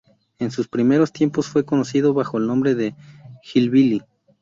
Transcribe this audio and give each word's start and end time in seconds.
En 0.39 0.49
sus 0.49 0.67
primeros 0.67 1.13
tiempos 1.13 1.45
fue 1.45 1.63
conocido 1.63 2.15
bajo 2.15 2.39
el 2.39 2.47
nombre 2.47 2.73
de 2.73 2.95
hillbilly. 3.43 4.01